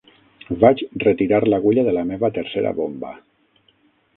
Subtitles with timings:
[0.63, 3.13] Vaig retirar l'agulla de la meva tercera bomba